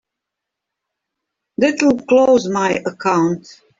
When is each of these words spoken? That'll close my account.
That'll 1.59 1.95
close 2.07 2.47
my 2.49 2.81
account. 2.87 3.47